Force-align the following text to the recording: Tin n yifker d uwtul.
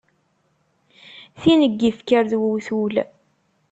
Tin 1.41 1.61
n 1.71 1.73
yifker 1.79 2.23
d 2.31 2.33
uwtul. 2.37 2.95